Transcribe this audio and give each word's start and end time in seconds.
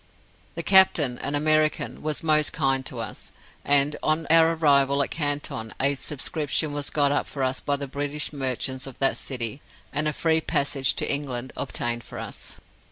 The 0.55 0.63
captain, 0.63 1.19
an 1.19 1.35
American, 1.35 2.01
was 2.01 2.23
most 2.23 2.51
kind 2.53 2.83
to 2.87 2.97
us, 2.97 3.29
and 3.63 3.95
on 4.01 4.25
our 4.31 4.53
arrival 4.55 5.03
at 5.03 5.11
Canton, 5.11 5.75
a 5.79 5.93
subscription 5.93 6.73
was 6.73 6.89
got 6.89 7.11
up 7.11 7.27
for 7.27 7.43
us 7.43 7.59
by 7.59 7.75
the 7.75 7.85
British 7.85 8.33
merchants 8.33 8.87
of 8.87 8.97
that 8.97 9.15
city, 9.15 9.61
and 9.93 10.07
a 10.07 10.11
free 10.13 10.41
passage 10.41 10.95
to 10.95 11.13
England 11.13 11.53
obtained 11.55 12.03
for 12.03 12.17
us. 12.17 12.59